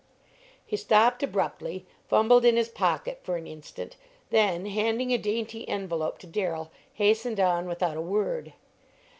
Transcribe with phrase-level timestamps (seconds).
[0.65, 3.97] He stopped abruptly, fumbled in his pocket for an instant,
[4.31, 8.53] then, handing a dainty envelope to Darrell, hastened on without a word.